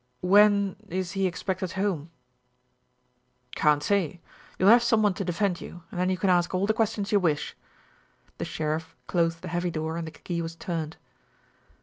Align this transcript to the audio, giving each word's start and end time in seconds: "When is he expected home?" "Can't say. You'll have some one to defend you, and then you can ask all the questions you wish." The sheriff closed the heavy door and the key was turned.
"When 0.21 0.77
is 0.89 1.11
he 1.11 1.27
expected 1.27 1.73
home?" 1.73 2.09
"Can't 3.55 3.83
say. 3.83 4.19
You'll 4.57 4.69
have 4.69 4.81
some 4.81 5.03
one 5.03 5.13
to 5.13 5.23
defend 5.23 5.61
you, 5.61 5.83
and 5.91 5.99
then 5.99 6.09
you 6.09 6.17
can 6.17 6.31
ask 6.31 6.55
all 6.55 6.65
the 6.65 6.73
questions 6.73 7.11
you 7.11 7.19
wish." 7.19 7.55
The 8.39 8.45
sheriff 8.45 8.95
closed 9.05 9.43
the 9.43 9.47
heavy 9.49 9.69
door 9.69 9.97
and 9.97 10.07
the 10.07 10.11
key 10.11 10.41
was 10.41 10.55
turned. 10.55 10.97